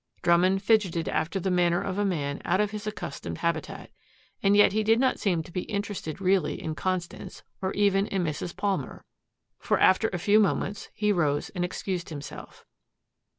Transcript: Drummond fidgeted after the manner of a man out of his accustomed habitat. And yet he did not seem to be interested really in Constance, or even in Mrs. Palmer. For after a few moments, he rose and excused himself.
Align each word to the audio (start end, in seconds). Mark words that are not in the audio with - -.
Drummond 0.23 0.63
fidgeted 0.63 1.07
after 1.07 1.39
the 1.39 1.51
manner 1.51 1.79
of 1.79 1.99
a 1.99 2.05
man 2.05 2.41
out 2.43 2.59
of 2.59 2.71
his 2.71 2.87
accustomed 2.87 3.37
habitat. 3.37 3.91
And 4.41 4.57
yet 4.57 4.73
he 4.73 4.81
did 4.83 4.99
not 4.99 5.19
seem 5.19 5.43
to 5.43 5.51
be 5.51 5.61
interested 5.65 6.19
really 6.19 6.59
in 6.59 6.73
Constance, 6.73 7.43
or 7.61 7.71
even 7.73 8.07
in 8.07 8.23
Mrs. 8.23 8.57
Palmer. 8.57 9.05
For 9.59 9.79
after 9.79 10.07
a 10.07 10.17
few 10.17 10.39
moments, 10.39 10.89
he 10.95 11.11
rose 11.11 11.49
and 11.51 11.63
excused 11.63 12.09
himself. 12.09 12.65